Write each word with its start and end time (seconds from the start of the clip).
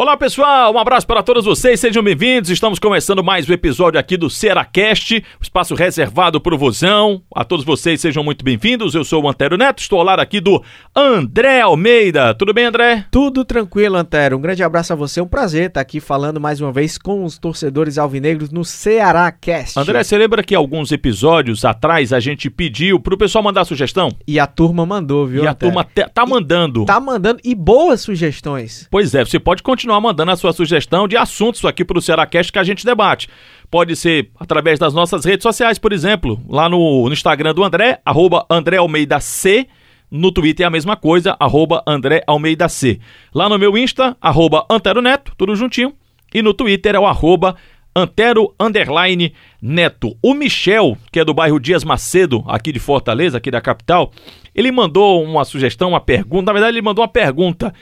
Olá 0.00 0.16
pessoal, 0.16 0.72
um 0.72 0.78
abraço 0.78 1.06
para 1.06 1.22
todos 1.22 1.44
vocês, 1.44 1.78
sejam 1.78 2.02
bem-vindos. 2.02 2.48
Estamos 2.48 2.78
começando 2.78 3.22
mais 3.22 3.46
um 3.46 3.52
episódio 3.52 4.00
aqui 4.00 4.16
do 4.16 4.30
Seracast, 4.30 5.18
um 5.18 5.42
espaço 5.42 5.74
reservado 5.74 6.40
para 6.40 6.54
o 6.54 6.58
Vozão. 6.58 7.20
A 7.34 7.44
todos 7.44 7.66
vocês 7.66 8.00
sejam 8.00 8.24
muito 8.24 8.42
bem-vindos. 8.42 8.94
Eu 8.94 9.04
sou 9.04 9.22
o 9.22 9.28
Antero 9.28 9.58
Neto, 9.58 9.80
estou 9.80 9.98
ao 9.98 10.04
lado 10.06 10.20
aqui 10.20 10.40
do 10.40 10.64
André 10.96 11.60
Almeida. 11.60 12.32
Tudo 12.32 12.54
bem, 12.54 12.64
André? 12.64 13.04
Tudo 13.10 13.44
tranquilo, 13.44 13.94
Antero. 13.94 14.38
Um 14.38 14.40
grande 14.40 14.62
abraço 14.62 14.90
a 14.94 14.96
você, 14.96 15.20
um 15.20 15.26
prazer 15.26 15.66
estar 15.66 15.82
aqui 15.82 16.00
falando 16.00 16.40
mais 16.40 16.62
uma 16.62 16.72
vez 16.72 16.96
com 16.96 17.22
os 17.22 17.36
torcedores 17.36 17.98
alvinegros 17.98 18.50
no 18.50 18.64
Cearacast. 18.64 19.78
André, 19.78 20.02
você 20.02 20.16
lembra 20.16 20.42
que 20.42 20.54
alguns 20.54 20.92
episódios 20.92 21.62
atrás 21.62 22.10
a 22.10 22.20
gente 22.20 22.48
pediu 22.48 22.98
para 22.98 23.12
o 23.12 23.18
pessoal 23.18 23.44
mandar 23.44 23.66
sugestão? 23.66 24.08
E 24.26 24.40
a 24.40 24.46
turma 24.46 24.86
mandou, 24.86 25.26
viu? 25.26 25.44
E 25.44 25.46
a 25.46 25.52
turma 25.52 25.84
tá 25.84 26.24
mandando. 26.24 26.86
Tá 26.86 26.98
mandando 26.98 27.38
e 27.44 27.54
boas 27.54 28.00
sugestões. 28.00 28.88
Pois 28.90 29.14
é, 29.14 29.22
você 29.22 29.38
pode 29.38 29.62
continuar 29.62 29.89
continuar 29.90 30.00
mandando 30.00 30.30
a 30.30 30.36
sua 30.36 30.52
sugestão 30.52 31.08
de 31.08 31.16
assuntos 31.16 31.64
aqui 31.64 31.84
para 31.84 31.98
o 31.98 32.00
Cearacast 32.00 32.52
que 32.52 32.58
a 32.60 32.62
gente 32.62 32.86
debate. 32.86 33.28
Pode 33.68 33.96
ser 33.96 34.30
através 34.38 34.78
das 34.78 34.94
nossas 34.94 35.24
redes 35.24 35.42
sociais, 35.42 35.80
por 35.80 35.92
exemplo, 35.92 36.40
lá 36.48 36.68
no, 36.68 37.06
no 37.06 37.12
Instagram 37.12 37.52
do 37.52 37.64
André, 37.64 38.00
arroba 38.04 38.46
André 38.48 38.76
Almeida 38.76 39.18
C. 39.18 39.66
No 40.08 40.30
Twitter 40.30 40.64
é 40.64 40.66
a 40.68 40.70
mesma 40.70 40.96
coisa, 40.96 41.36
arroba 41.40 41.82
André 41.86 42.22
Almeida 42.24 42.68
C. 42.68 43.00
Lá 43.34 43.48
no 43.48 43.58
meu 43.58 43.76
Insta, 43.76 44.16
arroba 44.20 44.64
Antero 44.70 45.02
Neto, 45.02 45.32
tudo 45.36 45.56
juntinho. 45.56 45.92
E 46.32 46.40
no 46.40 46.54
Twitter 46.54 46.94
é 46.94 46.98
o 47.00 47.06
arroba 47.06 47.56
Antero 47.94 48.54
Underline 48.60 49.32
Neto. 49.60 50.16
O 50.22 50.34
Michel, 50.34 50.96
que 51.10 51.18
é 51.18 51.24
do 51.24 51.34
bairro 51.34 51.58
Dias 51.58 51.82
Macedo, 51.82 52.44
aqui 52.46 52.70
de 52.70 52.78
Fortaleza, 52.78 53.38
aqui 53.38 53.50
da 53.50 53.60
capital, 53.60 54.12
ele 54.54 54.70
mandou 54.70 55.24
uma 55.24 55.44
sugestão, 55.44 55.90
uma 55.90 56.00
pergunta. 56.00 56.46
Na 56.46 56.52
verdade, 56.52 56.76
ele 56.76 56.82
mandou 56.82 57.02
uma 57.02 57.10
pergunta. 57.10 57.74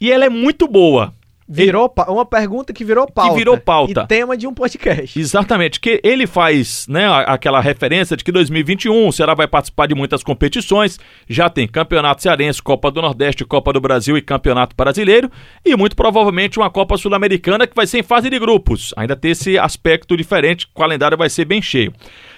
E 0.00 0.12
ela 0.12 0.24
é 0.24 0.28
muito 0.28 0.68
boa. 0.68 1.12
Virou 1.50 1.90
uma 2.08 2.26
pergunta 2.26 2.74
que 2.74 2.84
virou 2.84 3.10
pauta. 3.10 3.30
Que 3.30 3.38
virou 3.38 3.56
pauta. 3.56 4.02
E 4.02 4.06
tema 4.06 4.36
de 4.36 4.46
um 4.46 4.52
podcast. 4.52 5.18
Exatamente. 5.18 5.80
Que 5.80 5.98
ele 6.04 6.26
faz, 6.26 6.86
né, 6.86 7.08
aquela 7.24 7.58
referência 7.58 8.14
de 8.18 8.22
que 8.22 8.30
2021 8.30 9.08
o 9.08 9.12
Ceará 9.12 9.34
vai 9.34 9.48
participar 9.48 9.86
de 9.86 9.94
muitas 9.94 10.22
competições. 10.22 11.00
Já 11.26 11.48
tem 11.48 11.66
Campeonato 11.66 12.22
Cearense, 12.22 12.62
Copa 12.62 12.90
do 12.90 13.00
Nordeste, 13.00 13.46
Copa 13.46 13.72
do 13.72 13.80
Brasil 13.80 14.18
e 14.18 14.20
Campeonato 14.20 14.76
Brasileiro. 14.76 15.30
E 15.64 15.74
muito 15.74 15.96
provavelmente 15.96 16.58
uma 16.58 16.68
Copa 16.68 16.98
Sul-Americana 16.98 17.66
que 17.66 17.74
vai 17.74 17.86
ser 17.86 18.00
em 18.00 18.02
fase 18.02 18.28
de 18.28 18.38
grupos. 18.38 18.92
Ainda 18.94 19.16
tem 19.16 19.30
esse 19.30 19.58
aspecto 19.58 20.18
diferente, 20.18 20.66
o 20.66 20.78
calendário 20.78 21.16
vai 21.16 21.30
ser 21.30 21.46
bem 21.46 21.62
cheio. 21.62 21.94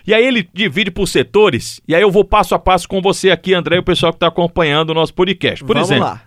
E 0.07 0.15
aí 0.15 0.25
ele 0.25 0.49
divide 0.55 0.93
por 0.93 1.09
setores. 1.09 1.81
E 1.89 1.97
aí 1.97 2.03
eu 2.03 2.13
vou 2.13 2.25
passo 2.25 2.55
a 2.55 2.61
passo 2.61 2.89
com 2.89 3.03
você 3.03 3.33
aqui, 3.33 3.55
André, 3.55 3.75
e 3.75 3.81
o 3.81 3.85
pessoal 3.85 4.13
que 4.13 4.19
está 4.19 4.29
acompanhando 4.29 4.91
o 4.91 4.95
nosso 4.95 5.13
podcast. 5.13 5.65
Por 5.65 5.75
Vamos 5.75 5.91
exemplo, 5.91 6.09
lá. 6.09 6.23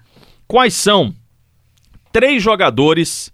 quais 0.45 0.73
são 0.73 1.14
três 2.14 2.42
jogadores 2.42 3.33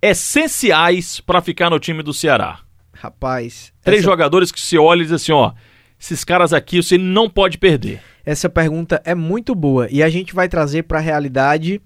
essenciais 0.00 1.18
para 1.18 1.40
ficar 1.40 1.70
no 1.70 1.80
time 1.80 2.02
do 2.02 2.14
Ceará. 2.14 2.60
Rapaz. 2.92 3.72
Três 3.82 4.00
essa... 4.00 4.10
jogadores 4.10 4.52
que 4.52 4.60
se 4.60 4.78
olha 4.78 5.00
e 5.00 5.04
diz 5.04 5.12
assim, 5.12 5.32
ó, 5.32 5.52
esses 5.98 6.22
caras 6.22 6.52
aqui 6.52 6.80
você 6.82 6.96
não 6.96 7.28
pode 7.28 7.58
perder. 7.58 8.00
Essa 8.24 8.48
pergunta 8.48 9.00
é 9.04 9.14
muito 9.14 9.54
boa 9.54 9.88
e 9.90 10.02
a 10.02 10.08
gente 10.08 10.34
vai 10.34 10.48
trazer 10.48 10.82
para 10.84 10.98
a 10.98 11.02
realidade 11.02 11.80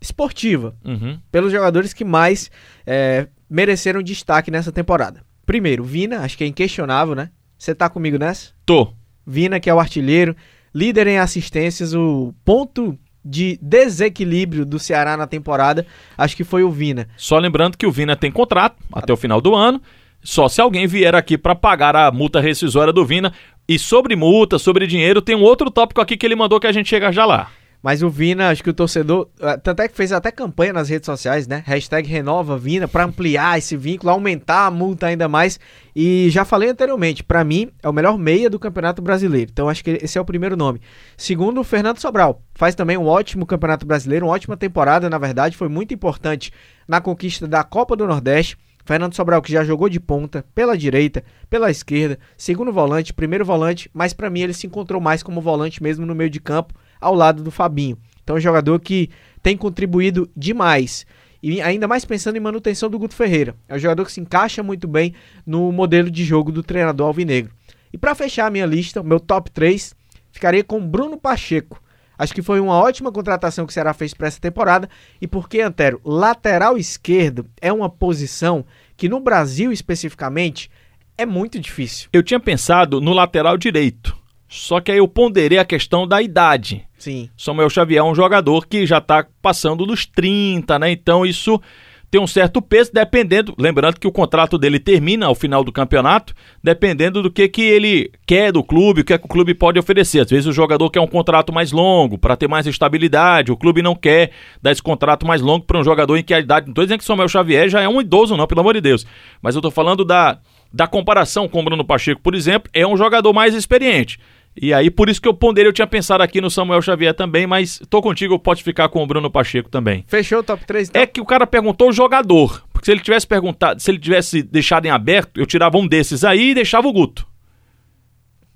esportiva, 0.00 0.76
uhum. 0.84 1.18
pelos 1.30 1.52
jogadores 1.52 1.92
que 1.92 2.04
mais 2.04 2.50
é, 2.86 3.28
mereceram 3.48 4.02
destaque 4.02 4.50
nessa 4.50 4.72
temporada. 4.72 5.24
Primeiro, 5.46 5.84
Vina, 5.84 6.20
acho 6.20 6.36
que 6.36 6.44
é 6.44 6.46
inquestionável, 6.46 7.14
né? 7.14 7.30
Você 7.56 7.74
tá 7.74 7.88
comigo 7.88 8.18
nessa? 8.18 8.50
Tô. 8.66 8.92
Vina, 9.26 9.60
que 9.60 9.70
é 9.70 9.74
o 9.74 9.80
artilheiro, 9.80 10.36
líder 10.74 11.06
em 11.06 11.18
assistências, 11.18 11.94
o 11.94 12.34
ponto 12.44 12.98
de 13.24 13.58
desequilíbrio 13.62 14.66
do 14.66 14.78
Ceará 14.78 15.16
na 15.16 15.26
temporada, 15.26 15.86
acho 16.16 16.36
que 16.36 16.44
foi 16.44 16.62
o 16.62 16.70
Vina. 16.70 17.08
Só 17.16 17.38
lembrando 17.38 17.78
que 17.78 17.86
o 17.86 17.92
Vina 17.92 18.14
tem 18.14 18.30
contrato 18.30 18.76
até 18.92 19.12
o 19.12 19.16
final 19.16 19.40
do 19.40 19.54
ano. 19.54 19.80
Só 20.22 20.48
se 20.48 20.60
alguém 20.60 20.86
vier 20.86 21.14
aqui 21.14 21.36
para 21.36 21.54
pagar 21.54 21.94
a 21.94 22.10
multa 22.10 22.40
rescisória 22.40 22.92
do 22.92 23.04
Vina. 23.04 23.32
E 23.66 23.78
sobre 23.78 24.14
multa, 24.14 24.58
sobre 24.58 24.86
dinheiro, 24.86 25.22
tem 25.22 25.34
um 25.34 25.42
outro 25.42 25.70
tópico 25.70 26.00
aqui 26.00 26.16
que 26.16 26.26
ele 26.26 26.36
mandou 26.36 26.60
que 26.60 26.66
a 26.66 26.72
gente 26.72 26.88
chega 26.88 27.10
já 27.10 27.24
lá. 27.24 27.50
Mas 27.84 28.02
o 28.02 28.08
Vina, 28.08 28.48
acho 28.48 28.64
que 28.64 28.70
o 28.70 28.72
torcedor. 28.72 29.28
Tanto 29.62 29.82
é 29.82 29.88
que 29.88 29.94
fez 29.94 30.10
até 30.10 30.32
campanha 30.32 30.72
nas 30.72 30.88
redes 30.88 31.04
sociais, 31.04 31.46
né? 31.46 31.62
Hashtag 31.66 32.08
renova 32.08 32.56
Vina 32.56 32.88
para 32.88 33.04
ampliar 33.04 33.58
esse 33.58 33.76
vínculo, 33.76 34.10
aumentar 34.10 34.64
a 34.64 34.70
multa 34.70 35.08
ainda 35.08 35.28
mais. 35.28 35.60
E 35.94 36.30
já 36.30 36.46
falei 36.46 36.70
anteriormente, 36.70 37.22
para 37.22 37.44
mim 37.44 37.70
é 37.82 37.88
o 37.88 37.92
melhor 37.92 38.16
meia 38.16 38.48
do 38.48 38.58
Campeonato 38.58 39.02
Brasileiro. 39.02 39.50
Então 39.52 39.68
acho 39.68 39.84
que 39.84 39.98
esse 40.02 40.16
é 40.16 40.20
o 40.20 40.24
primeiro 40.24 40.56
nome. 40.56 40.80
Segundo, 41.14 41.60
o 41.60 41.64
Fernando 41.64 41.98
Sobral. 41.98 42.40
Faz 42.54 42.74
também 42.74 42.96
um 42.96 43.06
ótimo 43.06 43.44
Campeonato 43.44 43.84
Brasileiro, 43.84 44.24
uma 44.24 44.32
ótima 44.32 44.56
temporada, 44.56 45.10
na 45.10 45.18
verdade. 45.18 45.54
Foi 45.54 45.68
muito 45.68 45.92
importante 45.92 46.50
na 46.88 47.02
conquista 47.02 47.46
da 47.46 47.62
Copa 47.62 47.94
do 47.94 48.06
Nordeste. 48.06 48.56
Fernando 48.86 49.14
Sobral, 49.14 49.42
que 49.42 49.52
já 49.52 49.62
jogou 49.62 49.90
de 49.90 50.00
ponta, 50.00 50.42
pela 50.54 50.74
direita, 50.74 51.22
pela 51.50 51.70
esquerda, 51.70 52.18
segundo 52.34 52.72
volante, 52.72 53.12
primeiro 53.12 53.44
volante, 53.44 53.90
mas 53.92 54.14
para 54.14 54.30
mim 54.30 54.40
ele 54.40 54.54
se 54.54 54.66
encontrou 54.66 55.02
mais 55.02 55.22
como 55.22 55.42
volante 55.42 55.82
mesmo 55.82 56.06
no 56.06 56.14
meio 56.14 56.30
de 56.30 56.40
campo 56.40 56.72
ao 57.04 57.14
lado 57.14 57.42
do 57.42 57.50
Fabinho. 57.50 57.98
Então 58.22 58.36
é 58.36 58.38
um 58.38 58.42
jogador 58.42 58.80
que 58.80 59.10
tem 59.42 59.56
contribuído 59.56 60.28
demais. 60.34 61.06
E 61.42 61.60
ainda 61.60 61.86
mais 61.86 62.06
pensando 62.06 62.36
em 62.36 62.40
manutenção 62.40 62.88
do 62.88 62.98
Guto 62.98 63.14
Ferreira. 63.14 63.54
É 63.68 63.74
um 63.74 63.78
jogador 63.78 64.06
que 64.06 64.12
se 64.12 64.20
encaixa 64.20 64.62
muito 64.62 64.88
bem 64.88 65.14
no 65.44 65.70
modelo 65.70 66.10
de 66.10 66.24
jogo 66.24 66.50
do 66.50 66.62
treinador 66.62 67.08
Alvinegro. 67.08 67.52
E 67.92 67.98
para 67.98 68.14
fechar 68.14 68.46
a 68.46 68.50
minha 68.50 68.64
lista, 68.64 69.02
meu 69.02 69.20
top 69.20 69.50
3, 69.50 69.94
ficaria 70.32 70.64
com 70.64 70.80
Bruno 70.80 71.18
Pacheco. 71.18 71.82
Acho 72.16 72.32
que 72.32 72.40
foi 72.40 72.60
uma 72.60 72.74
ótima 72.74 73.12
contratação 73.12 73.66
que 73.66 73.72
o 73.72 73.74
Ceará 73.74 73.92
fez 73.92 74.14
para 74.14 74.28
essa 74.28 74.40
temporada. 74.40 74.88
E 75.20 75.26
porque, 75.26 75.60
Antero, 75.60 76.00
lateral 76.02 76.78
esquerdo 76.78 77.46
é 77.60 77.70
uma 77.70 77.90
posição 77.90 78.64
que 78.96 79.08
no 79.08 79.20
Brasil 79.20 79.70
especificamente 79.70 80.70
é 81.18 81.26
muito 81.26 81.58
difícil. 81.58 82.08
Eu 82.10 82.22
tinha 82.22 82.40
pensado 82.40 83.00
no 83.02 83.12
lateral 83.12 83.58
direito. 83.58 84.16
Só 84.54 84.80
que 84.80 84.92
aí 84.92 84.98
eu 84.98 85.08
ponderei 85.08 85.58
a 85.58 85.64
questão 85.64 86.06
da 86.06 86.22
idade. 86.22 86.84
Sim. 86.96 87.28
Samuel 87.36 87.68
Xavier 87.68 87.98
é 87.98 88.04
um 88.04 88.14
jogador 88.14 88.68
que 88.68 88.86
já 88.86 88.98
está 88.98 89.26
passando 89.42 89.84
dos 89.84 90.06
30, 90.06 90.78
né? 90.78 90.92
Então 90.92 91.26
isso 91.26 91.60
tem 92.08 92.20
um 92.20 92.26
certo 92.28 92.62
peso, 92.62 92.92
dependendo. 92.94 93.52
Lembrando 93.58 93.98
que 93.98 94.06
o 94.06 94.12
contrato 94.12 94.56
dele 94.56 94.78
termina 94.78 95.26
ao 95.26 95.34
final 95.34 95.64
do 95.64 95.72
campeonato, 95.72 96.32
dependendo 96.62 97.20
do 97.20 97.32
que, 97.32 97.48
que 97.48 97.62
ele 97.62 98.12
quer 98.24 98.52
do 98.52 98.62
clube, 98.62 99.00
o 99.00 99.04
que, 99.04 99.12
é 99.12 99.18
que 99.18 99.24
o 99.24 99.28
clube 99.28 99.54
pode 99.54 99.76
oferecer. 99.76 100.20
Às 100.20 100.30
vezes 100.30 100.46
o 100.46 100.52
jogador 100.52 100.88
quer 100.88 101.00
um 101.00 101.08
contrato 101.08 101.52
mais 101.52 101.72
longo, 101.72 102.16
para 102.16 102.36
ter 102.36 102.46
mais 102.46 102.64
estabilidade, 102.68 103.50
o 103.50 103.56
clube 103.56 103.82
não 103.82 103.96
quer 103.96 104.30
dar 104.62 104.70
esse 104.70 104.80
contrato 104.80 105.26
mais 105.26 105.40
longo 105.42 105.64
para 105.64 105.80
um 105.80 105.82
jogador 105.82 106.16
em 106.16 106.22
que 106.22 106.32
a 106.32 106.38
idade. 106.38 106.66
Não 106.66 106.70
estou 106.70 106.84
dizendo 106.84 106.98
que 106.98 107.04
o 107.04 107.06
Samuel 107.08 107.28
Xavier 107.28 107.68
já 107.68 107.80
é 107.80 107.88
um 107.88 108.00
idoso, 108.00 108.36
não, 108.36 108.46
pelo 108.46 108.60
amor 108.60 108.74
de 108.74 108.80
Deus. 108.80 109.04
Mas 109.42 109.56
eu 109.56 109.58
estou 109.58 109.72
falando 109.72 110.04
da, 110.04 110.38
da 110.72 110.86
comparação 110.86 111.48
com 111.48 111.60
o 111.60 111.64
Bruno 111.64 111.84
Pacheco, 111.84 112.20
por 112.20 112.36
exemplo, 112.36 112.70
é 112.72 112.86
um 112.86 112.96
jogador 112.96 113.32
mais 113.32 113.52
experiente. 113.54 114.20
E 114.60 114.72
aí, 114.72 114.90
por 114.90 115.08
isso 115.08 115.20
que 115.20 115.28
eu 115.28 115.34
ponderei, 115.34 115.68
eu 115.68 115.72
tinha 115.72 115.86
pensado 115.86 116.22
aqui 116.22 116.40
no 116.40 116.50
Samuel 116.50 116.80
Xavier 116.80 117.12
também, 117.12 117.46
mas 117.46 117.80
tô 117.90 118.00
contigo, 118.00 118.38
pode 118.38 118.62
ficar 118.62 118.88
com 118.88 119.02
o 119.02 119.06
Bruno 119.06 119.30
Pacheco 119.30 119.68
também. 119.68 120.04
Fechou 120.06 120.40
o 120.40 120.42
top 120.42 120.64
3 120.64 120.90
então? 120.90 121.02
É 121.02 121.06
que 121.06 121.20
o 121.20 121.24
cara 121.24 121.46
perguntou 121.46 121.88
o 121.88 121.92
jogador. 121.92 122.62
Porque 122.72 122.86
se 122.86 122.92
ele 122.92 123.00
tivesse 123.00 123.26
perguntado, 123.26 123.80
se 123.80 123.90
ele 123.90 123.98
tivesse 123.98 124.42
deixado 124.42 124.86
em 124.86 124.90
aberto, 124.90 125.40
eu 125.40 125.46
tirava 125.46 125.76
um 125.76 125.86
desses 125.86 126.22
aí 126.22 126.50
e 126.50 126.54
deixava 126.54 126.86
o 126.86 126.92
Guto. 126.92 127.26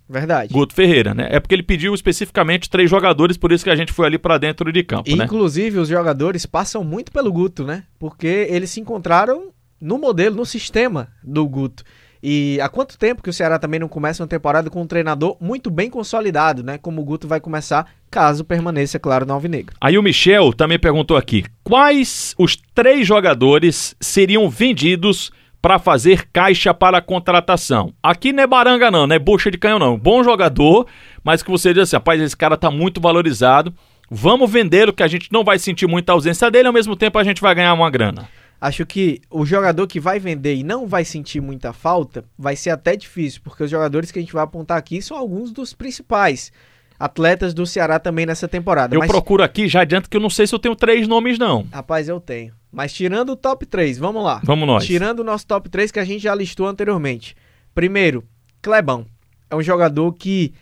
Verdade. 0.09 0.55
Guto 0.55 0.73
Ferreira, 0.73 1.13
né? 1.13 1.29
É 1.31 1.39
porque 1.39 1.55
ele 1.55 1.63
pediu 1.63 1.93
especificamente 1.95 2.71
três 2.71 2.89
jogadores, 2.89 3.37
por 3.37 3.53
isso 3.53 3.63
que 3.63 3.71
a 3.71 3.77
gente 3.77 3.93
foi 3.93 4.07
ali 4.07 4.19
para 4.19 4.39
dentro 4.39 4.73
de 4.73 4.83
campo, 4.83 5.15
né? 5.15 5.25
Inclusive, 5.25 5.79
os 5.79 5.89
jogadores 5.89 6.47
passam 6.47 6.83
muito 6.83 7.13
pelo 7.13 7.31
Guto, 7.31 7.65
né? 7.65 7.85
Porque 7.99 8.47
eles 8.49 8.71
se 8.71 8.81
encontraram 8.81 9.51
no 9.81 9.99
modelo, 9.99 10.37
no 10.37 10.47
sistema 10.47 11.09
do 11.23 11.47
Guto. 11.47 11.85
E 12.23 12.59
há 12.61 12.69
quanto 12.69 12.99
tempo 12.99 13.23
que 13.23 13.31
o 13.31 13.33
Ceará 13.33 13.59
também 13.59 13.79
não 13.81 13.89
começa 13.89 14.23
uma 14.23 14.29
temporada 14.29 14.69
com 14.71 14.83
um 14.83 14.87
treinador 14.87 15.37
muito 15.41 15.71
bem 15.71 15.89
consolidado, 15.89 16.63
né? 16.63 16.79
Como 16.79 17.01
o 17.01 17.05
Guto 17.05 17.29
vai 17.29 17.41
começar, 17.41 17.87
caso 18.11 18.45
permaneça, 18.45 18.99
claro, 18.99 19.25
no 19.25 19.33
Alvinegro. 19.33 19.75
Aí 19.81 19.97
o 19.97 20.03
Michel 20.03 20.53
também 20.53 20.79
perguntou 20.79 21.17
aqui: 21.17 21.45
quais 21.63 22.35
os 22.39 22.57
três 22.75 23.07
jogadores 23.07 23.95
seriam 24.01 24.49
vendidos 24.49 25.31
para 25.61 25.79
fazer 25.79 26.29
caixa 26.33 26.75
para 26.75 27.01
contratação? 27.01 27.93
Aqui 28.03 28.33
não 28.33 28.43
é 28.43 28.47
baranga, 28.47 28.91
não, 28.91 29.07
não 29.07 29.15
é 29.15 29.19
bucha 29.19 29.51
de 29.51 29.59
canhão, 29.59 29.79
não. 29.79 29.99
Bom 29.99 30.23
jogador, 30.25 30.87
mas 31.23 31.43
que 31.43 31.51
você 31.51 31.73
diz 31.73 31.85
assim: 31.85 31.97
rapaz, 31.97 32.21
esse 32.21 32.37
cara 32.37 32.57
tá 32.57 32.71
muito 32.71 33.01
valorizado. 33.01 33.73
Vamos 34.11 34.51
vender 34.51 34.89
o 34.89 34.93
que 34.93 35.03
a 35.03 35.09
gente 35.09 35.31
não 35.31 35.45
vai 35.45 35.59
sentir 35.59 35.87
muita 35.87 36.13
ausência 36.13 36.51
dele, 36.51 36.67
ao 36.67 36.73
mesmo 36.73 36.97
tempo 36.97 37.19
a 37.19 37.25
gente 37.25 37.43
vai 37.43 37.55
ganhar 37.55 37.75
uma 37.75 37.91
grana. 37.91 38.27
Acho 38.61 38.85
que 38.85 39.21
o 39.31 39.47
jogador 39.47 39.87
que 39.87 40.01
vai 40.01 40.19
vender 40.19 40.55
e 40.57 40.65
não 40.65 40.87
vai 40.87 41.05
sentir 41.05 41.41
muita 41.41 41.73
falta 41.73 42.25
vai 42.37 42.57
ser 42.57 42.71
até 42.71 42.97
difícil, 42.97 43.41
porque 43.45 43.63
os 43.63 43.71
jogadores 43.71 44.11
que 44.11 44.19
a 44.19 44.23
gente 44.23 44.33
vai 44.33 44.43
apontar 44.43 44.77
aqui 44.77 45.01
são 45.01 45.17
alguns 45.17 45.53
dos 45.53 45.73
principais. 45.73 46.51
atletas 46.99 47.55
do 47.55 47.65
Ceará 47.65 48.01
também 48.01 48.27
nessa 48.27 48.49
temporada. 48.49 48.97
Eu 48.97 48.99
Mas, 48.99 49.09
procuro 49.09 49.43
aqui, 49.45 49.69
já 49.69 49.83
adianto 49.83 50.11
que 50.11 50.17
eu 50.17 50.21
não 50.21 50.29
sei 50.29 50.49
se 50.49 50.55
eu 50.55 50.59
tenho 50.59 50.75
três 50.75 51.07
nomes, 51.07 51.39
não. 51.39 51.65
Rapaz, 51.73 52.09
eu 52.09 52.19
tenho. 52.21 52.53
Mas 52.73 52.93
tirando 52.93 53.31
o 53.31 53.37
top 53.37 53.65
3, 53.65 53.97
vamos 53.99 54.25
lá. 54.25 54.41
Vamos 54.43 54.67
nós. 54.67 54.85
Tirando 54.85 55.21
o 55.21 55.25
nosso 55.25 55.47
top 55.47 55.69
3 55.69 55.93
que 55.93 56.01
a 56.01 56.05
gente 56.05 56.23
já 56.23 56.35
listou 56.35 56.67
anteriormente. 56.67 57.37
Primeiro, 57.73 58.25
Clebão. 58.61 59.07
É 59.49 59.55
um 59.55 59.63
jogador 59.63 60.13
que 60.13 60.53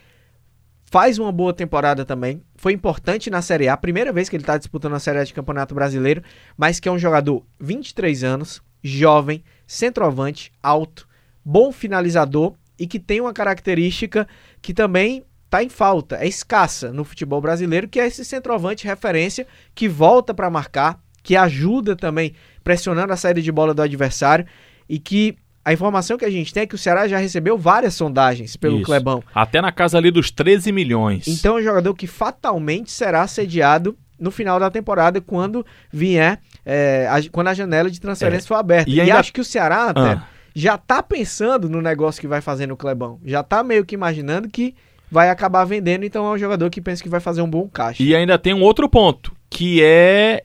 faz 0.87 1.19
uma 1.19 1.31
boa 1.31 1.53
temporada 1.53 2.05
também. 2.05 2.43
Foi 2.55 2.73
importante 2.73 3.29
na 3.29 3.43
Série 3.43 3.69
A, 3.69 3.77
primeira 3.77 4.12
vez 4.12 4.29
que 4.29 4.37
ele 4.37 4.43
está 4.43 4.56
disputando 4.56 4.94
a 4.94 5.00
Série 5.00 5.19
A 5.19 5.25
de 5.25 5.35
Campeonato 5.35 5.75
Brasileiro, 5.75 6.23
mas 6.56 6.81
que 6.81 6.88
é 6.88 6.93
um 6.93 6.99
jogador 6.99 7.44
23 7.61 8.25
anos, 8.25 8.62
jovem, 8.83 9.43
centroavante, 9.67 10.53
alto, 10.62 11.09
bom 11.44 11.73
finalizador 11.73 12.55
e 12.79 12.87
que 12.87 12.99
tem 12.99 13.21
uma 13.21 13.33
característica 13.33 14.27
que 14.62 14.73
também 14.73 15.25
está 15.44 15.62
em 15.62 15.69
falta, 15.69 16.17
é 16.17 16.27
escassa 16.27 16.93
no 16.93 17.05
futebol 17.05 17.41
brasileiro, 17.41 17.89
que 17.89 18.00
é 18.00 18.06
esse 18.06 18.25
centroavante 18.25 18.87
referência 18.87 19.47
que 19.75 19.89
volta 19.89 20.35
para 20.35 20.50
marcar, 20.50 21.00
que 21.23 21.37
ajuda 21.37 21.97
também 21.97 22.35
pressionando 22.62 23.12
a 23.12 23.17
saída 23.17 23.41
de 23.41 23.50
bola 23.50 23.73
do 23.73 23.82
adversário 23.82 24.47
e 24.89 24.99
que 24.99 25.37
a 25.67 25.73
informação 25.73 26.17
que 26.17 26.25
a 26.25 26.31
gente 26.31 26.55
tem 26.55 26.63
é 26.63 26.67
que 26.67 26.77
o 26.77 26.79
Ceará 26.79 27.09
já 27.09 27.19
recebeu 27.19 27.59
várias 27.59 27.93
sondagens 27.95 28.57
pelo 28.57 28.77
Isso. 28.77 28.85
Clebão. 28.87 29.23
Até 29.35 29.61
na 29.61 29.73
casa 29.73 29.99
ali 29.99 30.11
dos 30.13 30.31
13 30.31 30.71
milhões. 30.71 31.27
Então 31.27 31.59
é 31.59 31.61
um 31.61 31.65
jogador 31.65 31.93
que 31.95 32.07
fatalmente 32.07 32.93
será 32.93 33.27
sediado 33.27 33.99
no 34.19 34.31
final 34.31 34.61
da 34.61 34.71
temporada 34.71 35.21
quando 35.21 35.67
vier, 35.93 36.39
é, 36.65 37.07
a- 37.11 37.21
quando 37.33 37.49
a 37.49 37.55
janela 37.55 37.91
de 37.91 38.01
transferência 38.01 38.47
for 38.47 38.55
aberta. 38.55 38.89
E 38.89 38.95
E, 38.95 39.01
ainda- 39.01 39.19
acho 39.19 39.33
que 39.33 39.41
o 39.41 39.45
Ceará 39.45 39.87
até 39.91 40.01
Ah. 40.13 40.23
já 40.55 40.79
tá 40.79 41.03
pensando 41.03 41.69
no 41.69 41.83
negócio 41.83 42.21
que 42.21 42.29
vai 42.29 42.41
fazer 42.41 42.67
no 42.69 42.77
Clebão. 42.77 43.19
Já 43.25 43.43
tá 43.43 43.63
meio 43.65 43.85
que 43.85 43.95
imaginando 43.95 44.49
que 44.49 44.75
vai 45.11 45.31
acabar 45.31 45.65
vendendo, 45.65 46.05
então 46.05 46.25
é 46.27 46.31
um 46.31 46.39
jogador 46.39 46.71
que 46.71 46.81
pensa 46.81 47.03
que 47.03 47.09
vai 47.09 47.21
fazer 47.21 47.43
um 47.43 47.51
bom 47.51 47.69
caixa. 47.69 48.03
E 48.03 48.15
ainda 48.15 48.39
tem 48.39 48.55
um 48.55 48.63
outro 48.63 48.89
ponto, 48.89 49.33
que 49.51 49.83
é 49.83 50.45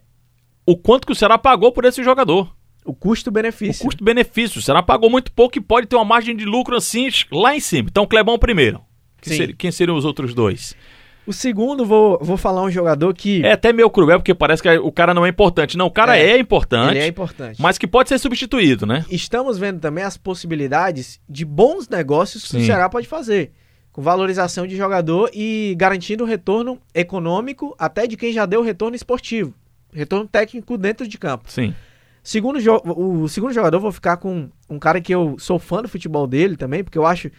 o 0.65 0.75
quanto 0.75 1.05
que 1.05 1.13
o 1.13 1.15
Ceará 1.15 1.37
pagou 1.37 1.71
por 1.71 1.85
esse 1.85 2.03
jogador. 2.03 2.51
O 2.83 2.91
O 2.91 2.93
custo-benefício. 2.95 3.85
custo-benefício. 3.85 4.59
O 4.59 4.61
Ceará 4.61 4.81
pagou 4.81 5.09
muito 5.09 5.31
pouco 5.31 5.57
e 5.57 5.61
pode 5.61 5.87
ter 5.87 5.95
uma 5.95 6.05
margem 6.05 6.35
de 6.35 6.45
lucro 6.45 6.75
assim 6.75 7.07
lá 7.31 7.55
em 7.55 7.59
cima. 7.59 7.89
Então, 7.91 8.05
Clebão 8.07 8.37
primeiro. 8.39 8.81
Quem, 9.21 9.37
ser- 9.37 9.55
quem 9.55 9.71
seriam 9.71 9.95
os 9.95 10.03
outros 10.05 10.33
dois? 10.33 10.75
O 11.27 11.31
segundo, 11.31 11.85
vou, 11.85 12.17
vou 12.19 12.35
falar 12.35 12.63
um 12.63 12.71
jogador 12.71 13.13
que 13.13 13.45
É 13.45 13.51
até 13.51 13.71
meio 13.71 13.87
cruel, 13.91 14.17
porque 14.19 14.33
parece 14.33 14.63
que 14.63 14.69
o 14.79 14.91
cara 14.91 15.13
não 15.13 15.23
é 15.23 15.29
importante. 15.29 15.77
Não, 15.77 15.85
o 15.85 15.91
cara 15.91 16.17
é, 16.17 16.31
É, 16.31 16.39
importante, 16.39 16.93
ele 16.93 16.99
é 16.99 17.07
importante. 17.07 17.61
mas 17.61 17.77
que 17.77 17.85
pode 17.85 18.09
ser 18.09 18.17
substituído, 18.17 18.87
né? 18.87 19.05
Estamos 19.11 19.59
vendo 19.59 19.79
também 19.79 20.03
as 20.03 20.17
possibilidades 20.17 21.19
de 21.29 21.45
bons 21.45 21.87
negócios 21.87 22.43
que 22.43 22.49
Sim. 22.49 22.61
o 22.63 22.65
Ceará 22.65 22.89
pode 22.89 23.07
fazer. 23.07 23.51
Com 23.91 24.01
valorização 24.01 24.65
de 24.65 24.75
jogador 24.75 25.29
e 25.33 25.75
garantindo 25.77 26.25
retorno 26.25 26.79
econômico 26.95 27.75
até 27.77 28.07
de 28.07 28.17
quem 28.17 28.33
já 28.33 28.47
deu 28.47 28.63
retorno 28.63 28.95
esportivo. 28.95 29.53
Retorno 29.93 30.27
técnico 30.27 30.75
dentro 30.77 31.07
de 31.07 31.17
campo. 31.19 31.51
Sim. 31.51 31.75
Segundo 32.23 32.59
o 32.85 33.27
segundo 33.27 33.53
jogador, 33.53 33.79
vou 33.79 33.91
ficar 33.91 34.17
com 34.17 34.49
um 34.69 34.77
cara 34.77 35.01
que 35.01 35.13
eu 35.13 35.37
sou 35.39 35.57
fã 35.57 35.81
do 35.81 35.89
futebol 35.89 36.27
dele 36.27 36.55
também, 36.55 36.83
porque 36.83 36.97
eu 36.97 37.05
acho 37.05 37.31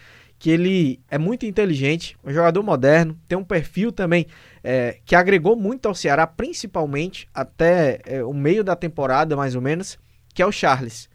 que 0.42 0.50
ele 0.50 0.98
é 1.08 1.18
muito 1.18 1.46
inteligente, 1.46 2.16
um 2.24 2.32
jogador 2.32 2.64
moderno, 2.64 3.16
tem 3.28 3.38
um 3.38 3.44
perfil 3.44 3.92
também 3.92 4.26
é, 4.64 4.98
que 5.04 5.14
agregou 5.14 5.54
muito 5.54 5.86
ao 5.86 5.94
Ceará, 5.94 6.26
principalmente 6.26 7.28
até 7.32 8.00
é, 8.04 8.24
o 8.24 8.32
meio 8.34 8.64
da 8.64 8.74
temporada, 8.74 9.36
mais 9.36 9.54
ou 9.54 9.62
menos, 9.62 9.96
que 10.34 10.42
é 10.42 10.46
o 10.46 10.50
Charles. 10.50 11.08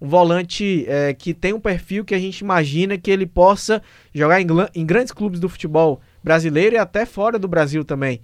Um 0.00 0.06
volante 0.06 0.84
é, 0.86 1.12
que 1.12 1.34
tem 1.34 1.52
um 1.52 1.58
perfil 1.58 2.04
que 2.04 2.14
a 2.14 2.18
gente 2.20 2.38
imagina 2.38 2.96
que 2.96 3.10
ele 3.10 3.26
possa 3.26 3.82
jogar 4.14 4.40
em, 4.40 4.46
em 4.72 4.86
grandes 4.86 5.12
clubes 5.12 5.40
do 5.40 5.48
futebol 5.48 6.00
brasileiro 6.22 6.76
e 6.76 6.78
até 6.78 7.04
fora 7.04 7.36
do 7.36 7.48
Brasil 7.48 7.84
também. 7.84 8.20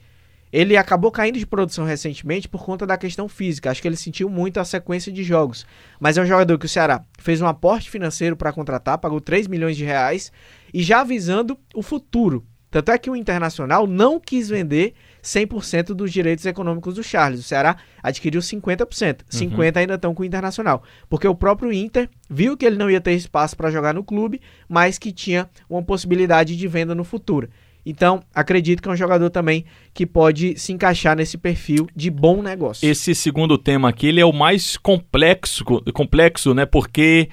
Ele 0.52 0.76
acabou 0.76 1.10
caindo 1.10 1.38
de 1.38 1.46
produção 1.46 1.84
recentemente 1.84 2.48
por 2.48 2.64
conta 2.64 2.86
da 2.86 2.96
questão 2.96 3.28
física. 3.28 3.70
Acho 3.70 3.82
que 3.82 3.88
ele 3.88 3.96
sentiu 3.96 4.28
muito 4.28 4.58
a 4.60 4.64
sequência 4.64 5.10
de 5.10 5.24
jogos. 5.24 5.66
Mas 5.98 6.16
é 6.16 6.22
um 6.22 6.26
jogador 6.26 6.58
que 6.58 6.66
o 6.66 6.68
Ceará 6.68 7.04
fez 7.18 7.40
um 7.40 7.46
aporte 7.46 7.90
financeiro 7.90 8.36
para 8.36 8.52
contratar, 8.52 8.98
pagou 8.98 9.20
3 9.20 9.48
milhões 9.48 9.76
de 9.76 9.84
reais 9.84 10.30
e 10.72 10.82
já 10.82 11.00
avisando 11.00 11.58
o 11.74 11.82
futuro. 11.82 12.46
Tanto 12.74 12.90
é 12.90 12.98
que 12.98 13.08
o 13.08 13.14
Internacional 13.14 13.86
não 13.86 14.18
quis 14.18 14.48
vender 14.48 14.94
100% 15.22 15.94
dos 15.94 16.12
direitos 16.12 16.44
econômicos 16.44 16.96
do 16.96 17.04
Charles. 17.04 17.38
O 17.38 17.42
Ceará 17.44 17.76
adquiriu 18.02 18.40
50%. 18.40 19.20
50% 19.30 19.76
ainda 19.76 19.94
estão 19.94 20.12
com 20.12 20.24
o 20.24 20.26
Internacional. 20.26 20.82
Porque 21.08 21.28
o 21.28 21.36
próprio 21.36 21.72
Inter 21.72 22.10
viu 22.28 22.56
que 22.56 22.66
ele 22.66 22.76
não 22.76 22.90
ia 22.90 23.00
ter 23.00 23.12
espaço 23.12 23.56
para 23.56 23.70
jogar 23.70 23.94
no 23.94 24.02
clube, 24.02 24.40
mas 24.68 24.98
que 24.98 25.12
tinha 25.12 25.48
uma 25.70 25.84
possibilidade 25.84 26.56
de 26.56 26.66
venda 26.66 26.96
no 26.96 27.04
futuro. 27.04 27.48
Então, 27.84 28.22
acredito 28.34 28.82
que 28.82 28.88
é 28.88 28.92
um 28.92 28.96
jogador 28.96 29.28
também 29.30 29.64
que 29.92 30.06
pode 30.06 30.58
se 30.58 30.72
encaixar 30.72 31.16
nesse 31.16 31.36
perfil 31.36 31.86
de 31.94 32.10
bom 32.10 32.42
negócio. 32.42 32.88
Esse 32.88 33.14
segundo 33.14 33.58
tema 33.58 33.90
aqui, 33.90 34.06
ele 34.06 34.20
é 34.20 34.24
o 34.24 34.32
mais 34.32 34.76
complexo, 34.76 35.64
complexo 35.92 36.54
né? 36.54 36.64
Porque 36.64 37.28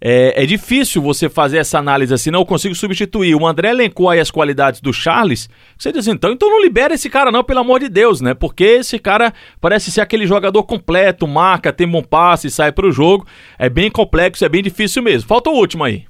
é, 0.00 0.42
é 0.42 0.46
difícil 0.46 1.00
você 1.00 1.28
fazer 1.28 1.58
essa 1.58 1.78
análise 1.78 2.12
assim, 2.12 2.30
não 2.30 2.44
consigo 2.44 2.74
substituir. 2.74 3.34
O 3.34 3.46
André 3.46 3.70
elencou 3.70 4.08
aí 4.08 4.20
as 4.20 4.30
qualidades 4.30 4.80
do 4.80 4.92
Charles. 4.92 5.48
Você 5.76 5.90
diz, 5.90 6.06
então, 6.06 6.32
então 6.32 6.48
não 6.48 6.62
libera 6.62 6.94
esse 6.94 7.08
cara 7.08 7.32
não, 7.32 7.42
pelo 7.42 7.60
amor 7.60 7.80
de 7.80 7.88
Deus, 7.88 8.20
né? 8.20 8.34
Porque 8.34 8.64
esse 8.64 8.98
cara 8.98 9.32
parece 9.60 9.90
ser 9.90 10.00
aquele 10.00 10.26
jogador 10.26 10.62
completo, 10.64 11.26
marca, 11.26 11.72
tem 11.72 11.88
bom 11.88 12.02
passe, 12.02 12.50
sai 12.50 12.72
pro 12.72 12.92
jogo. 12.92 13.26
É 13.58 13.68
bem 13.68 13.90
complexo, 13.90 14.44
é 14.44 14.48
bem 14.48 14.62
difícil 14.62 15.02
mesmo. 15.02 15.28
Falta 15.28 15.50
o 15.50 15.54
último 15.54 15.84
aí. 15.84 16.04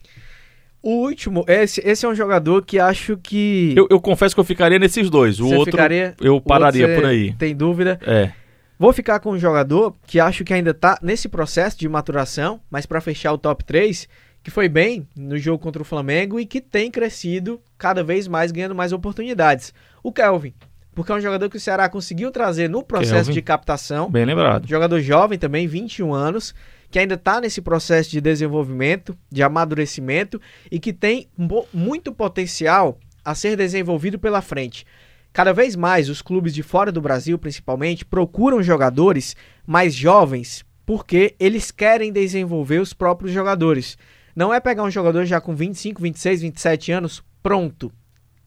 O 0.86 1.02
último, 1.02 1.44
esse, 1.48 1.80
esse 1.84 2.06
é 2.06 2.08
um 2.08 2.14
jogador 2.14 2.64
que 2.64 2.78
acho 2.78 3.16
que. 3.16 3.74
Eu, 3.76 3.88
eu 3.90 4.00
confesso 4.00 4.36
que 4.36 4.40
eu 4.40 4.44
ficaria 4.44 4.78
nesses 4.78 5.10
dois. 5.10 5.40
O 5.40 5.48
Você 5.48 5.56
outro, 5.56 5.72
ficaria- 5.72 6.14
eu 6.20 6.40
pararia 6.40 6.94
por 6.94 7.04
aí. 7.04 7.32
Tem 7.32 7.56
dúvida? 7.56 7.98
É. 8.06 8.30
Vou 8.78 8.92
ficar 8.92 9.18
com 9.18 9.32
um 9.32 9.38
jogador 9.38 9.96
que 10.06 10.20
acho 10.20 10.44
que 10.44 10.54
ainda 10.54 10.72
tá 10.72 10.96
nesse 11.02 11.28
processo 11.28 11.76
de 11.76 11.88
maturação, 11.88 12.60
mas 12.70 12.86
para 12.86 13.00
fechar 13.00 13.32
o 13.32 13.38
top 13.38 13.64
3, 13.64 14.08
que 14.44 14.50
foi 14.52 14.68
bem 14.68 15.08
no 15.16 15.36
jogo 15.36 15.58
contra 15.58 15.82
o 15.82 15.84
Flamengo 15.84 16.38
e 16.38 16.46
que 16.46 16.60
tem 16.60 16.88
crescido 16.88 17.60
cada 17.76 18.04
vez 18.04 18.28
mais, 18.28 18.52
ganhando 18.52 18.74
mais 18.76 18.92
oportunidades. 18.92 19.74
O 20.04 20.12
Kelvin. 20.12 20.54
Porque 20.94 21.10
é 21.10 21.16
um 21.16 21.20
jogador 21.20 21.50
que 21.50 21.56
o 21.56 21.60
Ceará 21.60 21.88
conseguiu 21.88 22.30
trazer 22.30 22.70
no 22.70 22.84
processo 22.84 23.14
Kelvin. 23.24 23.32
de 23.32 23.42
captação. 23.42 24.08
Bem 24.08 24.24
lembrado. 24.24 24.68
Jogador 24.68 25.00
jovem 25.00 25.36
também, 25.36 25.66
21 25.66 26.14
anos, 26.14 26.54
que 26.90 26.98
ainda 26.98 27.14
está 27.14 27.40
nesse 27.40 27.60
processo 27.60 28.10
de 28.10 28.20
desenvolvimento, 28.20 29.16
de 29.30 29.42
amadurecimento 29.42 30.40
e 30.70 30.78
que 30.78 30.92
tem 30.92 31.28
muito 31.72 32.12
potencial 32.12 32.98
a 33.24 33.34
ser 33.34 33.56
desenvolvido 33.56 34.18
pela 34.18 34.40
frente. 34.40 34.86
Cada 35.32 35.52
vez 35.52 35.76
mais 35.76 36.08
os 36.08 36.22
clubes 36.22 36.54
de 36.54 36.62
fora 36.62 36.90
do 36.90 37.00
Brasil, 37.00 37.38
principalmente, 37.38 38.04
procuram 38.04 38.62
jogadores 38.62 39.36
mais 39.66 39.94
jovens 39.94 40.64
porque 40.86 41.34
eles 41.40 41.70
querem 41.72 42.12
desenvolver 42.12 42.78
os 42.78 42.92
próprios 42.92 43.32
jogadores. 43.32 43.98
Não 44.34 44.54
é 44.54 44.60
pegar 44.60 44.84
um 44.84 44.90
jogador 44.90 45.24
já 45.24 45.40
com 45.40 45.54
25, 45.54 46.00
26, 46.00 46.42
27 46.42 46.92
anos 46.92 47.24
pronto. 47.42 47.92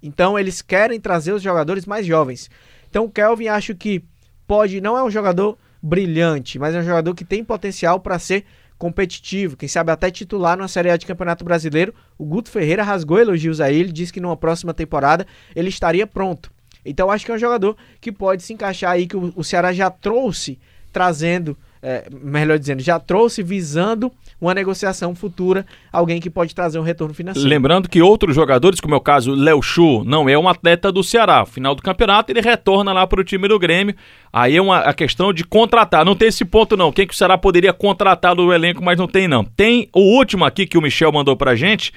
Então 0.02 0.40
eles 0.40 0.62
querem 0.62 1.00
trazer 1.00 1.34
os 1.34 1.42
jogadores 1.42 1.86
mais 1.86 2.06
jovens. 2.06 2.50
Então 2.90 3.06
o 3.06 3.12
Kelvin 3.12 3.48
acho 3.50 3.76
que 3.76 4.04
pode, 4.48 4.80
não 4.80 4.98
é 4.98 5.04
um 5.04 5.12
jogador 5.12 5.58
brilhante, 5.82 6.60
mas 6.60 6.76
é 6.76 6.80
um 6.80 6.84
jogador 6.84 7.14
que 7.16 7.24
tem 7.24 7.44
potencial 7.44 8.00
para 8.00 8.20
ser 8.20 8.46
competitivo, 8.78 9.58
quem 9.58 9.68
sabe 9.68 9.92
até 9.92 10.10
titular 10.10 10.58
numa 10.58 10.68
Série 10.68 10.90
A 10.90 10.96
de 10.96 11.06
Campeonato 11.06 11.44
Brasileiro. 11.44 11.94
O 12.18 12.26
Guto 12.26 12.50
Ferreira 12.50 12.82
rasgou 12.82 13.20
elogios 13.20 13.60
a 13.60 13.70
ele, 13.70 13.92
disse 13.92 14.14
que 14.14 14.22
numa 14.22 14.38
próxima 14.38 14.74
temporada 14.74 15.28
ele 15.54 15.68
estaria 15.68 16.08
pronto. 16.08 16.50
Então 16.86 17.12
acho 17.12 17.26
que 17.26 17.32
é 17.32 17.36
um 17.36 17.40
jogador 17.40 17.76
que 18.00 18.12
pode 18.12 18.42
se 18.42 18.54
encaixar 18.54 18.92
aí, 18.92 19.06
que 19.06 19.18
o, 19.18 19.34
o 19.36 19.44
Ceará 19.44 19.74
já 19.74 19.90
trouxe, 19.90 20.58
trazendo, 20.94 21.58
é, 21.82 22.08
melhor 22.22 22.60
dizendo, 22.60 22.82
já 22.82 23.00
trouxe 23.00 23.42
visando 23.42 24.12
uma 24.40 24.54
negociação 24.54 25.14
futura, 25.14 25.66
alguém 25.92 26.20
que 26.20 26.30
pode 26.30 26.56
trazer 26.56 26.80
um 26.80 26.84
retorno 26.84 27.14
financeiro. 27.14 27.48
Lembrando 27.48 27.90
que 27.90 28.02
outros 28.02 28.36
jogadores, 28.36 28.80
como 28.80 28.94
é 28.94 28.98
o 28.98 29.02
caso 29.02 29.34
Léo 29.34 29.62
Chu, 29.62 30.04
não 30.06 30.30
é 30.30 30.38
um 30.38 30.48
atleta 30.48 30.92
do 30.92 31.04
Ceará. 31.04 31.46
Final 31.46 31.76
do 31.76 31.82
campeonato, 31.82 32.32
ele 32.32 32.42
retorna 32.42 32.94
lá 32.94 33.06
para 33.06 33.20
o 33.20 33.24
time 33.24 33.48
do 33.48 33.60
Grêmio. 33.60 33.96
Aí 34.32 34.56
é 34.56 34.62
uma 34.62 34.80
a 34.80 34.94
questão 34.94 35.34
de 35.34 35.44
contratar. 35.44 36.06
Não 36.06 36.16
tem 36.16 36.30
esse 36.30 36.46
ponto, 36.46 36.78
não. 36.78 36.92
Quem 36.92 37.06
que 37.06 37.14
o 37.14 37.18
Ceará 37.18 37.38
poderia 37.38 37.74
contratar 37.74 38.36
do 38.36 38.54
elenco, 38.54 38.84
mas 38.84 38.98
não 38.98 39.08
tem, 39.08 39.28
não. 39.28 39.44
Tem 39.44 39.90
o 39.94 40.18
último 40.18 40.46
aqui 40.46 40.66
que 40.66 40.78
o 40.78 40.82
Michel 40.82 41.12
mandou 41.12 41.36
pra 41.36 41.56
gente, 41.56 41.92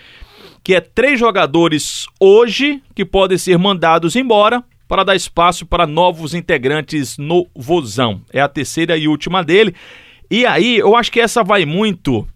que 0.64 0.74
é 0.74 0.80
três 0.80 1.18
jogadores 1.18 2.06
hoje 2.18 2.82
que 2.94 3.04
podem 3.04 3.38
ser 3.38 3.58
mandados 3.58 4.16
embora 4.16 4.62
para 4.92 5.04
dar 5.04 5.16
espaço 5.16 5.64
para 5.64 5.86
novos 5.86 6.34
integrantes 6.34 7.16
no 7.16 7.48
Vozão. 7.56 8.20
É 8.30 8.42
a 8.42 8.46
terceira 8.46 8.94
e 8.94 9.08
última 9.08 9.42
dele. 9.42 9.74
E 10.30 10.44
aí, 10.44 10.76
eu 10.76 10.94
acho 10.94 11.10
que 11.10 11.18
essa 11.18 11.42
vai 11.42 11.64
muito. 11.64 12.28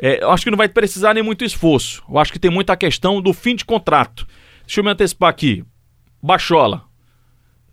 é, 0.00 0.22
eu 0.22 0.30
acho 0.30 0.44
que 0.44 0.52
não 0.52 0.56
vai 0.56 0.68
precisar 0.68 1.14
nem 1.14 1.22
muito 1.24 1.44
esforço. 1.44 2.00
Eu 2.08 2.16
acho 2.16 2.32
que 2.32 2.38
tem 2.38 2.48
muita 2.48 2.76
questão 2.76 3.20
do 3.20 3.32
fim 3.32 3.56
de 3.56 3.64
contrato. 3.64 4.24
Deixa 4.64 4.78
eu 4.78 4.84
me 4.84 4.90
antecipar 4.92 5.30
aqui. 5.30 5.64
Bachola. 6.22 6.84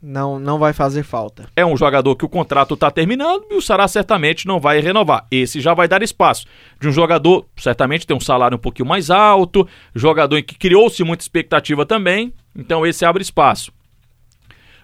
Não, 0.01 0.39
não 0.39 0.57
vai 0.57 0.73
fazer 0.73 1.03
falta. 1.03 1.47
É 1.55 1.63
um 1.63 1.77
jogador 1.77 2.15
que 2.15 2.25
o 2.25 2.29
contrato 2.29 2.73
está 2.73 2.89
terminando 2.89 3.45
e 3.51 3.55
o 3.55 3.61
Sará 3.61 3.87
certamente 3.87 4.47
não 4.47 4.59
vai 4.59 4.79
renovar. 4.79 5.27
Esse 5.29 5.61
já 5.61 5.75
vai 5.75 5.87
dar 5.87 6.01
espaço. 6.01 6.47
De 6.79 6.87
um 6.87 6.91
jogador, 6.91 7.45
certamente 7.55 8.07
tem 8.07 8.17
um 8.17 8.19
salário 8.19 8.57
um 8.57 8.61
pouquinho 8.61 8.89
mais 8.89 9.11
alto, 9.11 9.67
jogador 9.93 10.39
em 10.39 10.43
que 10.43 10.57
criou-se 10.57 11.03
muita 11.03 11.23
expectativa 11.23 11.85
também. 11.85 12.33
Então 12.55 12.83
esse 12.83 13.05
abre 13.05 13.21
espaço. 13.21 13.76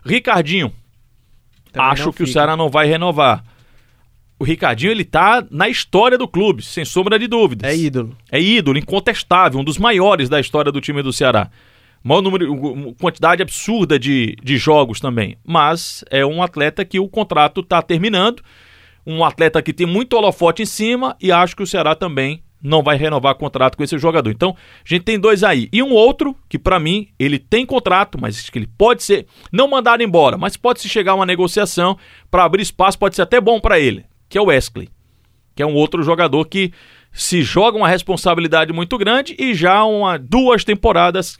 Ricardinho, 0.05 0.73
Também 1.71 1.89
acho 1.89 2.11
que 2.13 2.23
o 2.23 2.27
fica. 2.27 2.31
Ceará 2.39 2.57
não 2.57 2.69
vai 2.69 2.87
renovar. 2.87 3.43
O 4.39 4.43
Ricardinho, 4.43 4.91
ele 4.91 5.05
tá 5.05 5.45
na 5.49 5.69
história 5.69 6.17
do 6.17 6.27
clube, 6.27 6.61
sem 6.61 6.83
sombra 6.83 7.17
de 7.17 7.27
dúvidas. 7.27 7.71
É 7.71 7.75
ídolo. 7.75 8.17
É 8.31 8.41
ídolo, 8.41 8.77
incontestável, 8.77 9.59
um 9.59 9.63
dos 9.63 9.77
maiores 9.77 10.27
da 10.27 10.39
história 10.39 10.71
do 10.71 10.81
time 10.81 11.01
do 11.01 11.13
Ceará. 11.13 11.49
Maior 12.03 12.21
número, 12.21 12.93
quantidade 12.99 13.41
absurda 13.41 13.97
de, 13.97 14.35
de 14.43 14.57
jogos 14.57 14.99
também. 14.99 15.37
Mas 15.45 16.03
é 16.09 16.25
um 16.25 16.43
atleta 16.43 16.83
que 16.83 16.99
o 16.99 17.07
contrato 17.07 17.61
está 17.61 17.81
terminando. 17.81 18.43
Um 19.07 19.23
atleta 19.23 19.61
que 19.61 19.71
tem 19.71 19.87
muito 19.87 20.17
holofote 20.17 20.63
em 20.63 20.65
cima 20.65 21.15
e 21.21 21.31
acho 21.31 21.55
que 21.55 21.63
o 21.63 21.67
Ceará 21.67 21.95
também 21.95 22.43
não 22.63 22.81
vai 22.81 22.95
renovar 22.95 23.35
contrato 23.35 23.75
com 23.75 23.83
esse 23.83 23.97
jogador. 23.97 24.31
Então, 24.31 24.55
a 24.83 24.87
gente 24.87 25.03
tem 25.03 25.19
dois 25.19 25.43
aí. 25.43 25.67
E 25.71 25.83
um 25.83 25.91
outro, 25.91 26.35
que 26.47 26.57
para 26.57 26.79
mim, 26.79 27.09
ele 27.19 27.37
tem 27.37 27.65
contrato, 27.65 28.17
mas 28.19 28.49
que 28.49 28.57
ele 28.57 28.69
pode 28.77 29.03
ser, 29.03 29.27
não 29.51 29.67
mandado 29.67 30.01
embora, 30.01 30.37
mas 30.37 30.55
pode 30.55 30.79
se 30.79 30.87
chegar 30.87 31.11
a 31.11 31.15
uma 31.15 31.25
negociação 31.25 31.97
para 32.31 32.45
abrir 32.45 32.63
espaço, 32.63 32.97
pode 32.97 33.15
ser 33.15 33.23
até 33.23 33.41
bom 33.41 33.59
para 33.59 33.79
ele, 33.79 34.05
que 34.29 34.37
é 34.37 34.41
o 34.41 34.45
Wesley 34.45 34.89
que 35.55 35.61
é 35.61 35.65
um 35.65 35.75
outro 35.75 36.03
jogador 36.03 36.45
que 36.45 36.71
se 37.11 37.43
joga 37.43 37.77
uma 37.77 37.87
responsabilidade 37.87 38.73
muito 38.73 38.97
grande 38.97 39.35
e 39.37 39.53
já 39.53 39.83
uma 39.83 40.17
duas 40.17 40.63
temporadas 40.63 41.37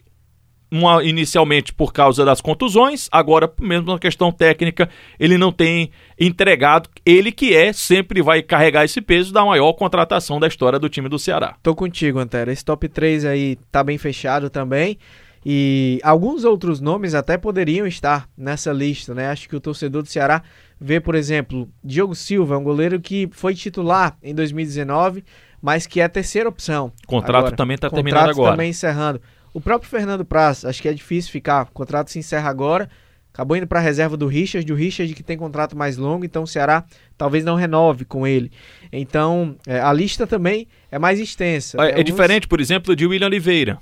uma 0.74 1.04
inicialmente 1.04 1.72
por 1.72 1.94
causa 1.94 2.26
das 2.26 2.42
contusões, 2.42 3.08
agora 3.12 3.52
mesmo 3.62 3.94
na 3.94 4.00
questão 4.00 4.32
técnica, 4.32 4.90
ele 5.20 5.38
não 5.38 5.52
tem 5.52 5.92
entregado, 6.20 6.90
ele 7.06 7.32
que 7.32 7.56
é 7.56 7.72
sempre 7.72 8.24
vai 8.24 8.42
carregar 8.42 8.84
esse 8.84 9.00
peso 9.00 9.32
da 9.32 9.46
maior 9.46 9.74
contratação 9.74 10.40
da 10.40 10.48
história 10.48 10.80
do 10.80 10.90
time 10.90 11.08
do 11.08 11.20
Ceará. 11.20 11.56
Tô 11.62 11.76
contigo, 11.76 12.18
Antero. 12.18 12.50
Esse 12.50 12.66
top 12.66 12.90
3 12.90 13.24
aí 13.26 13.56
tá 13.72 13.84
bem 13.84 14.00
fechado 14.00 14.50
também. 14.50 14.98
E 15.46 16.00
alguns 16.02 16.44
outros 16.44 16.80
nomes 16.80 17.14
até 17.14 17.38
poderiam 17.38 17.86
estar 17.86 18.28
nessa 18.36 18.72
lista, 18.72 19.14
né? 19.14 19.28
Acho 19.28 19.48
que 19.48 19.56
o 19.56 19.60
torcedor 19.60 20.02
do 20.02 20.08
Ceará 20.08 20.42
vê, 20.80 21.00
por 21.00 21.14
exemplo, 21.14 21.70
Diogo 21.84 22.16
Silva, 22.16 22.58
um 22.58 22.64
goleiro 22.64 23.00
que 23.00 23.30
foi 23.32 23.54
titular 23.54 24.18
em 24.24 24.34
2019, 24.34 25.24
mas 25.62 25.86
que 25.86 26.00
é 26.00 26.06
a 26.06 26.10
terceira 26.10 26.50
opção. 26.50 26.92
O 27.04 27.08
contrato 27.08 27.38
agora. 27.38 27.56
também 27.56 27.76
está 27.76 27.90
terminando 27.90 28.30
agora. 28.30 28.52
também 28.52 28.70
encerrando. 28.70 29.22
O 29.54 29.62
próprio 29.62 29.90
Fernando 29.90 30.26
Praz, 30.26 30.66
acho 30.66 30.82
que 30.82 30.88
é 30.88 30.94
difícil 30.94 31.32
ficar. 31.32 31.64
O 31.64 31.72
contrato 31.72 32.10
se 32.12 32.20
encerra 32.20 32.50
agora. 32.50 32.90
Acabou 33.34 33.58
indo 33.58 33.66
para 33.66 33.80
a 33.80 33.82
reserva 33.82 34.16
do 34.16 34.28
Richard, 34.28 34.72
o 34.72 34.76
Richard 34.76 35.12
que 35.16 35.24
tem 35.24 35.36
contrato 35.38 35.76
mais 35.76 35.98
longo, 35.98 36.24
então 36.24 36.44
o 36.44 36.48
Ceará 36.48 36.86
talvez 37.18 37.44
não 37.44 37.56
renove 37.56 38.06
com 38.06 38.28
ele. 38.28 38.52
Então, 38.92 39.56
é, 39.66 39.80
a 39.80 39.92
lista 39.92 40.28
também 40.28 40.68
é 40.92 41.00
mais 41.00 41.20
extensa. 41.20 41.78
É, 41.80 41.82
é 41.82 41.90
alguns- 41.94 42.06
diferente, 42.06 42.48
por 42.48 42.62
exemplo, 42.62 42.96
de 42.96 43.08
William 43.08 43.26
Oliveira. 43.26 43.80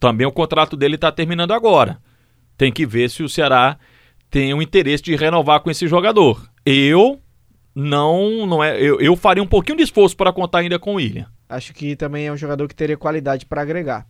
Também 0.00 0.26
o 0.26 0.32
contrato 0.32 0.76
dele 0.76 0.94
está 0.94 1.10
terminando 1.12 1.52
agora. 1.52 1.98
Tem 2.56 2.72
que 2.72 2.86
ver 2.86 3.10
se 3.10 3.22
o 3.22 3.28
Ceará 3.28 3.78
tem 4.30 4.52
o 4.54 4.62
interesse 4.62 5.02
de 5.02 5.14
renovar 5.14 5.60
com 5.60 5.70
esse 5.70 5.86
jogador. 5.86 6.48
Eu 6.64 7.20
não, 7.74 8.46
não 8.46 8.64
é, 8.64 8.80
eu, 8.80 8.98
eu 8.98 9.14
faria 9.14 9.42
um 9.42 9.46
pouquinho 9.46 9.76
de 9.76 9.84
esforço 9.84 10.16
para 10.16 10.32
contar 10.32 10.58
ainda 10.60 10.78
com 10.78 10.92
o 10.92 10.96
William. 10.96 11.26
Acho 11.48 11.74
que 11.74 11.94
também 11.94 12.26
é 12.26 12.32
um 12.32 12.36
jogador 12.36 12.66
que 12.66 12.74
teria 12.74 12.96
qualidade 12.96 13.44
para 13.44 13.60
agregar. 13.60 14.06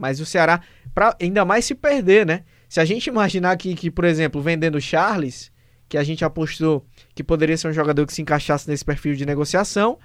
Mas 0.00 0.18
o 0.18 0.26
Ceará, 0.26 0.60
pra, 0.94 1.14
ainda 1.20 1.44
mais 1.44 1.64
se 1.64 1.74
perder, 1.74 2.26
né? 2.26 2.42
Se 2.68 2.80
a 2.80 2.84
gente 2.84 3.06
imaginar 3.08 3.56
que, 3.56 3.74
que, 3.74 3.90
por 3.90 4.04
exemplo, 4.04 4.40
vendendo 4.40 4.76
o 4.76 4.80
Charles, 4.80 5.52
que 5.88 5.98
a 5.98 6.02
gente 6.02 6.24
apostou 6.24 6.86
que 7.14 7.22
poderia 7.22 7.56
ser 7.56 7.68
um 7.68 7.72
jogador 7.72 8.06
que 8.06 8.12
se 8.12 8.22
encaixasse 8.22 8.68
nesse 8.68 8.84
perfil 8.84 9.14
de 9.14 9.26
negociação, 9.26 9.98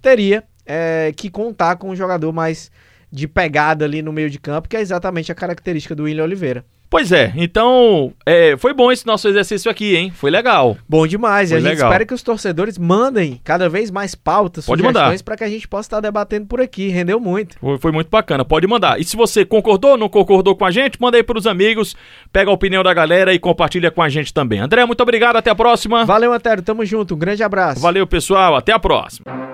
teria 0.00 0.44
é, 0.64 1.12
que 1.16 1.28
contar 1.28 1.76
com 1.76 1.90
um 1.90 1.96
jogador 1.96 2.32
mais 2.32 2.70
de 3.10 3.28
pegada 3.28 3.84
ali 3.84 4.00
no 4.00 4.12
meio 4.12 4.30
de 4.30 4.38
campo, 4.38 4.68
que 4.68 4.76
é 4.76 4.80
exatamente 4.80 5.30
a 5.30 5.34
característica 5.34 5.94
do 5.94 6.04
William 6.04 6.24
Oliveira. 6.24 6.64
Pois 6.94 7.10
é, 7.10 7.32
então 7.34 8.12
é, 8.24 8.56
foi 8.56 8.72
bom 8.72 8.92
esse 8.92 9.04
nosso 9.04 9.26
exercício 9.26 9.68
aqui, 9.68 9.96
hein? 9.96 10.12
Foi 10.14 10.30
legal. 10.30 10.76
Bom 10.88 11.08
demais. 11.08 11.48
Foi 11.48 11.56
e 11.56 11.58
a 11.58 11.60
gente 11.60 11.70
legal. 11.70 11.88
espera 11.90 12.06
que 12.06 12.14
os 12.14 12.22
torcedores 12.22 12.78
mandem 12.78 13.40
cada 13.42 13.68
vez 13.68 13.90
mais 13.90 14.14
pautas, 14.14 14.64
Pode 14.64 14.80
sugestões 14.80 15.20
para 15.20 15.36
que 15.36 15.42
a 15.42 15.48
gente 15.48 15.66
possa 15.66 15.88
estar 15.88 16.00
debatendo 16.00 16.46
por 16.46 16.60
aqui. 16.60 16.86
Rendeu 16.90 17.18
muito. 17.18 17.58
Foi, 17.58 17.78
foi 17.78 17.90
muito 17.90 18.08
bacana, 18.08 18.44
pode 18.44 18.68
mandar. 18.68 19.00
E 19.00 19.04
se 19.04 19.16
você 19.16 19.44
concordou, 19.44 19.96
não 19.96 20.08
concordou 20.08 20.54
com 20.54 20.64
a 20.64 20.70
gente, 20.70 20.96
manda 21.00 21.16
aí 21.16 21.24
pros 21.24 21.48
amigos, 21.48 21.96
pega 22.32 22.48
a 22.48 22.54
opinião 22.54 22.84
da 22.84 22.94
galera 22.94 23.34
e 23.34 23.40
compartilha 23.40 23.90
com 23.90 24.00
a 24.00 24.08
gente 24.08 24.32
também. 24.32 24.60
André, 24.60 24.86
muito 24.86 25.02
obrigado, 25.02 25.34
até 25.34 25.50
a 25.50 25.54
próxima. 25.56 26.04
Valeu, 26.04 26.32
Antero. 26.32 26.62
Tamo 26.62 26.86
junto. 26.86 27.16
Um 27.16 27.18
grande 27.18 27.42
abraço. 27.42 27.80
Valeu, 27.80 28.06
pessoal, 28.06 28.54
até 28.54 28.70
a 28.70 28.78
próxima. 28.78 29.53